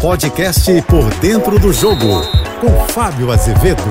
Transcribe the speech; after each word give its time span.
Podcast 0.00 0.70
Por 0.82 1.08
Dentro 1.14 1.58
do 1.58 1.72
Jogo, 1.72 2.22
com 2.60 2.70
Fábio 2.92 3.32
Azevedo. 3.32 3.82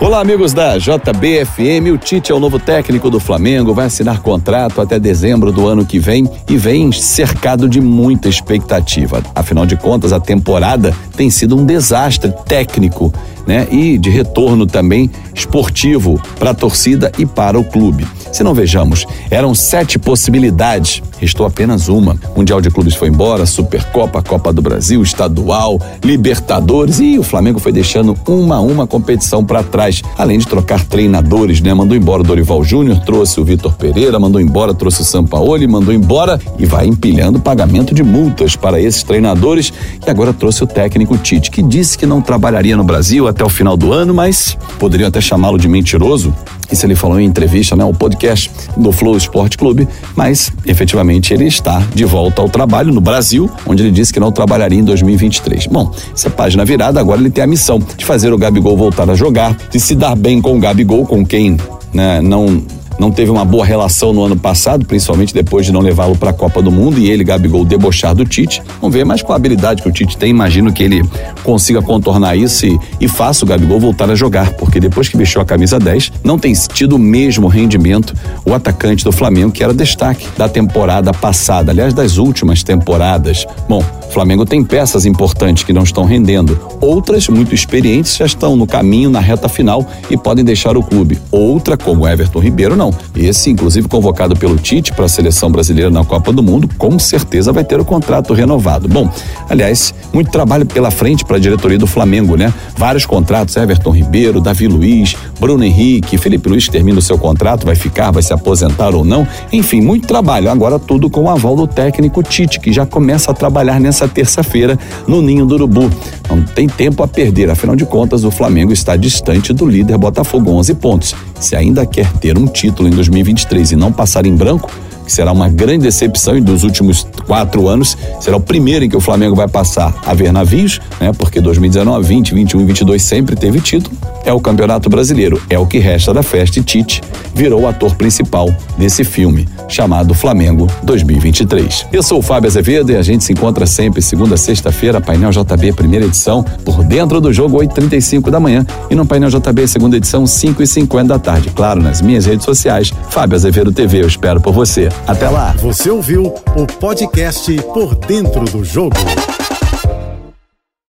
Olá, 0.00 0.20
amigos 0.20 0.52
da 0.52 0.76
JBFM. 0.76 1.92
O 1.94 1.96
Tite 1.96 2.32
é 2.32 2.34
o 2.34 2.40
novo 2.40 2.58
técnico 2.58 3.08
do 3.08 3.20
Flamengo, 3.20 3.72
vai 3.72 3.86
assinar 3.86 4.20
contrato 4.20 4.80
até 4.80 4.98
dezembro 4.98 5.52
do 5.52 5.68
ano 5.68 5.86
que 5.86 5.98
vem 5.98 6.28
e 6.50 6.56
vem 6.56 6.90
cercado 6.90 7.68
de 7.68 7.80
muita 7.80 8.28
expectativa. 8.28 9.22
Afinal 9.32 9.64
de 9.64 9.76
contas, 9.76 10.12
a 10.12 10.18
temporada 10.18 10.94
tem 11.16 11.30
sido 11.30 11.56
um 11.56 11.64
desastre 11.64 12.34
técnico 12.46 13.12
né? 13.46 13.66
E 13.70 13.98
de 13.98 14.10
retorno 14.10 14.66
também 14.66 15.10
esportivo 15.34 16.20
para 16.38 16.50
a 16.50 16.54
torcida 16.54 17.10
e 17.18 17.26
para 17.26 17.58
o 17.58 17.64
clube. 17.64 18.06
Se 18.32 18.42
não 18.42 18.52
vejamos, 18.52 19.06
eram 19.30 19.54
sete 19.54 19.98
possibilidades, 19.98 21.00
restou 21.18 21.46
apenas 21.46 21.88
uma. 21.88 22.16
Mundial 22.36 22.60
de 22.60 22.68
Clubes 22.68 22.94
foi 22.94 23.08
embora, 23.08 23.46
Supercopa, 23.46 24.22
Copa 24.22 24.52
do 24.52 24.60
Brasil, 24.60 25.02
Estadual, 25.02 25.80
Libertadores 26.02 26.98
e 26.98 27.16
o 27.16 27.22
Flamengo 27.22 27.60
foi 27.60 27.70
deixando 27.70 28.16
uma 28.26 28.56
a 28.56 28.60
uma 28.60 28.86
competição 28.86 29.44
para 29.44 29.62
trás, 29.62 30.02
além 30.18 30.38
de 30.38 30.46
trocar 30.46 30.84
treinadores, 30.84 31.60
né? 31.60 31.72
Mandou 31.72 31.96
embora 31.96 32.22
o 32.22 32.24
Dorival 32.24 32.64
Júnior, 32.64 32.98
trouxe 33.04 33.40
o 33.40 33.44
Vitor 33.44 33.74
Pereira, 33.74 34.18
mandou 34.18 34.40
embora, 34.40 34.74
trouxe 34.74 35.02
o 35.02 35.04
Sampaoli, 35.04 35.66
mandou 35.66 35.94
embora 35.94 36.40
e 36.58 36.66
vai 36.66 36.86
empilhando 36.86 37.38
pagamento 37.38 37.94
de 37.94 38.02
multas 38.02 38.56
para 38.56 38.80
esses 38.80 39.02
treinadores 39.02 39.72
e 40.04 40.10
agora 40.10 40.32
trouxe 40.32 40.64
o 40.64 40.66
técnico 40.66 41.16
Tite, 41.16 41.50
que 41.50 41.62
disse 41.62 41.96
que 41.96 42.06
não 42.06 42.20
trabalharia 42.20 42.76
no 42.76 42.84
Brasil 42.84 43.28
até 43.34 43.44
o 43.44 43.48
final 43.48 43.76
do 43.76 43.92
ano, 43.92 44.14
mas 44.14 44.56
poderiam 44.78 45.08
até 45.08 45.20
chamá-lo 45.20 45.58
de 45.58 45.68
mentiroso. 45.68 46.32
Isso 46.70 46.86
ele 46.86 46.94
falou 46.94 47.20
em 47.20 47.26
entrevista, 47.26 47.74
né, 47.74 47.84
o 47.84 47.92
podcast 47.92 48.50
do 48.76 48.92
Flow 48.92 49.16
Esporte 49.16 49.58
Clube, 49.58 49.88
mas 50.14 50.52
efetivamente 50.64 51.34
ele 51.34 51.46
está 51.46 51.82
de 51.92 52.04
volta 52.04 52.40
ao 52.40 52.48
trabalho 52.48 52.92
no 52.92 53.00
Brasil, 53.00 53.50
onde 53.66 53.82
ele 53.82 53.90
disse 53.90 54.12
que 54.12 54.20
não 54.20 54.30
trabalharia 54.30 54.78
em 54.78 54.84
2023. 54.84 55.66
Bom, 55.66 55.92
essa 56.14 56.30
página 56.30 56.64
virada, 56.64 57.00
agora 57.00 57.20
ele 57.20 57.30
tem 57.30 57.42
a 57.42 57.46
missão 57.46 57.78
de 57.78 58.04
fazer 58.04 58.32
o 58.32 58.38
Gabigol 58.38 58.76
voltar 58.76 59.10
a 59.10 59.14
jogar, 59.14 59.56
de 59.70 59.80
se 59.80 59.94
dar 59.94 60.14
bem 60.14 60.40
com 60.40 60.56
o 60.56 60.60
Gabigol, 60.60 61.04
com 61.04 61.26
quem 61.26 61.56
né, 61.92 62.20
não 62.22 62.62
não 62.98 63.10
teve 63.10 63.30
uma 63.30 63.44
boa 63.44 63.64
relação 63.64 64.12
no 64.12 64.24
ano 64.24 64.36
passado, 64.36 64.84
principalmente 64.86 65.34
depois 65.34 65.66
de 65.66 65.72
não 65.72 65.80
levá-lo 65.80 66.16
para 66.16 66.30
a 66.30 66.32
Copa 66.32 66.62
do 66.62 66.70
Mundo 66.70 66.98
e 66.98 67.10
ele, 67.10 67.24
Gabigol, 67.24 67.64
debochar 67.64 68.14
do 68.14 68.24
Tite. 68.24 68.62
Vamos 68.80 68.94
ver, 68.94 69.04
mas 69.04 69.22
com 69.22 69.32
a 69.32 69.36
habilidade 69.36 69.82
que 69.82 69.88
o 69.88 69.92
Tite 69.92 70.16
tem, 70.16 70.30
imagino 70.30 70.72
que 70.72 70.82
ele 70.82 71.02
consiga 71.42 71.82
contornar 71.82 72.36
isso 72.36 72.66
e, 72.66 72.78
e 73.00 73.08
faça 73.08 73.44
o 73.44 73.48
Gabigol 73.48 73.80
voltar 73.80 74.10
a 74.10 74.14
jogar, 74.14 74.52
porque 74.54 74.80
depois 74.80 75.08
que 75.08 75.16
vestiu 75.16 75.40
a 75.40 75.44
camisa 75.44 75.78
10, 75.78 76.12
não 76.22 76.38
tem 76.38 76.52
tido 76.52 76.96
o 76.96 76.98
mesmo 76.98 77.48
rendimento 77.48 78.14
o 78.44 78.54
atacante 78.54 79.04
do 79.04 79.12
Flamengo, 79.12 79.52
que 79.52 79.62
era 79.62 79.74
destaque 79.74 80.26
da 80.36 80.48
temporada 80.48 81.12
passada, 81.12 81.72
aliás, 81.72 81.94
das 81.94 82.16
últimas 82.16 82.62
temporadas. 82.62 83.46
Bom, 83.68 83.82
o 84.08 84.12
Flamengo 84.12 84.44
tem 84.44 84.62
peças 84.62 85.06
importantes 85.06 85.64
que 85.64 85.72
não 85.72 85.82
estão 85.82 86.04
rendendo, 86.04 86.58
outras 86.80 87.28
muito 87.28 87.54
experientes 87.54 88.16
já 88.16 88.26
estão 88.26 88.56
no 88.56 88.66
caminho, 88.66 89.10
na 89.10 89.20
reta 89.20 89.48
final 89.48 89.86
e 90.08 90.16
podem 90.16 90.44
deixar 90.44 90.76
o 90.76 90.82
clube. 90.82 91.18
Outra, 91.30 91.76
como 91.76 92.06
Everton 92.06 92.38
Ribeiro, 92.38 92.76
não 92.76 92.83
não. 92.84 92.94
Esse, 93.16 93.50
inclusive, 93.50 93.88
convocado 93.88 94.36
pelo 94.36 94.56
Tite 94.56 94.92
para 94.92 95.06
a 95.06 95.08
seleção 95.08 95.50
brasileira 95.50 95.90
na 95.90 96.04
Copa 96.04 96.32
do 96.32 96.42
Mundo, 96.42 96.68
com 96.76 96.98
certeza 96.98 97.52
vai 97.52 97.64
ter 97.64 97.80
o 97.80 97.84
contrato 97.84 98.34
renovado. 98.34 98.88
Bom, 98.88 99.08
aliás, 99.48 99.94
muito 100.12 100.30
trabalho 100.30 100.66
pela 100.66 100.90
frente 100.90 101.24
para 101.24 101.36
a 101.36 101.40
diretoria 101.40 101.78
do 101.78 101.86
Flamengo, 101.86 102.36
né? 102.36 102.52
Vários 102.76 103.06
contratos, 103.06 103.56
Everton 103.56 103.90
Ribeiro, 103.90 104.40
Davi 104.40 104.68
Luiz, 104.68 105.16
Bruno 105.40 105.64
Henrique, 105.64 106.18
Felipe 106.18 106.48
Luiz 106.48 106.68
termina 106.68 106.98
o 106.98 107.02
seu 107.02 107.16
contrato, 107.16 107.64
vai 107.64 107.74
ficar, 107.74 108.10
vai 108.10 108.22
se 108.22 108.32
aposentar 108.32 108.94
ou 108.94 109.04
não. 109.04 109.26
Enfim, 109.52 109.80
muito 109.80 110.06
trabalho. 110.06 110.50
Agora 110.50 110.78
tudo 110.78 111.08
com 111.08 111.22
o 111.22 111.30
aval 111.30 111.56
do 111.56 111.66
técnico 111.66 112.22
Tite, 112.22 112.60
que 112.60 112.72
já 112.72 112.84
começa 112.84 113.30
a 113.30 113.34
trabalhar 113.34 113.80
nessa 113.80 114.06
terça-feira 114.06 114.78
no 115.06 115.22
Ninho 115.22 115.46
do 115.46 115.54
Urubu. 115.54 115.90
Não 116.28 116.42
tem 116.42 116.66
tempo 116.66 117.02
a 117.02 117.08
perder, 117.08 117.50
afinal 117.50 117.76
de 117.76 117.84
contas, 117.84 118.24
o 118.24 118.30
Flamengo 118.30 118.72
está 118.72 118.96
distante 118.96 119.52
do 119.52 119.66
líder 119.66 119.98
Botafogo, 119.98 120.50
11 120.52 120.74
pontos. 120.74 121.14
Se 121.38 121.54
ainda 121.54 121.84
quer 121.84 122.10
ter 122.14 122.38
um 122.38 122.46
título 122.46 122.88
em 122.88 122.92
2023 122.92 123.72
e 123.72 123.76
não 123.76 123.92
passar 123.92 124.26
em 124.26 124.34
branco, 124.34 124.70
que 125.04 125.12
será 125.12 125.32
uma 125.32 125.48
grande 125.48 125.84
decepção 125.84 126.36
e 126.36 126.40
dos 126.40 126.64
últimos 126.64 127.06
quatro 127.26 127.68
anos 127.68 127.96
será 128.20 128.36
o 128.36 128.40
primeiro 128.40 128.84
em 128.84 128.88
que 128.88 128.96
o 128.96 129.00
Flamengo 129.00 129.36
vai 129.36 129.46
passar 129.46 129.94
a 130.04 130.14
ver 130.14 130.32
navios, 130.32 130.80
né? 131.00 131.12
Porque 131.12 131.40
2019, 131.40 132.06
20, 132.06 132.34
21 132.34 132.60
e 132.60 132.64
22 132.64 133.02
sempre 133.02 133.36
teve 133.36 133.60
título. 133.60 133.94
É 134.24 134.32
o 134.32 134.40
Campeonato 134.40 134.88
Brasileiro, 134.88 135.40
é 135.50 135.58
o 135.58 135.66
que 135.66 135.78
resta 135.78 136.12
da 136.12 136.22
festa 136.22 136.58
e 136.58 136.62
Tite 136.62 137.00
virou 137.34 137.62
o 137.62 137.66
ator 137.66 137.94
principal 137.94 138.48
desse 138.78 139.04
filme 139.04 139.46
chamado 139.68 140.14
Flamengo 140.14 140.66
2023. 140.82 141.86
Eu 141.92 142.02
sou 142.02 142.20
o 142.20 142.22
Fábio 142.22 142.48
Azevedo 142.48 142.92
e 142.92 142.96
a 142.96 143.02
gente 143.02 143.24
se 143.24 143.32
encontra 143.32 143.66
sempre 143.66 144.00
segunda, 144.00 144.36
sexta-feira, 144.36 145.00
painel 145.00 145.30
JB 145.30 145.72
primeira 145.72 146.06
edição, 146.06 146.42
por 146.64 146.82
dentro 146.84 147.20
do 147.20 147.32
jogo 147.32 147.58
8:35 147.58 148.30
da 148.30 148.40
manhã 148.40 148.64
e 148.90 148.94
no 148.94 149.04
painel 149.04 149.30
JB 149.30 149.66
segunda 149.66 149.96
edição 149.96 150.24
5:50 150.24 151.06
da 151.06 151.18
tarde. 151.18 151.50
Claro, 151.50 151.82
nas 151.82 152.00
minhas 152.00 152.24
redes 152.24 152.44
sociais, 152.44 152.92
Fábio 153.10 153.36
Azevedo 153.36 153.72
TV. 153.72 154.02
Eu 154.02 154.08
espero 154.08 154.40
por 154.40 154.52
você. 154.52 154.88
Até 155.06 155.28
lá. 155.28 155.54
Você 155.58 155.90
ouviu 155.90 156.34
o 156.56 156.66
podcast 156.66 157.52
Por 157.74 157.94
Dentro 157.94 158.44
do 158.44 158.64
Jogo. 158.64 158.96